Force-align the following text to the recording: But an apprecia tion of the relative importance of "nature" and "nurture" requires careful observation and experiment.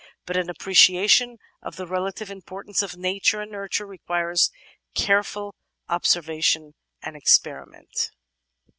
But 0.25 0.35
an 0.35 0.47
apprecia 0.49 1.07
tion 1.07 1.37
of 1.61 1.75
the 1.75 1.85
relative 1.85 2.31
importance 2.31 2.81
of 2.81 2.97
"nature" 2.97 3.39
and 3.39 3.51
"nurture" 3.51 3.85
requires 3.85 4.49
careful 4.95 5.53
observation 5.89 6.73
and 7.03 7.15
experiment. 7.15 8.09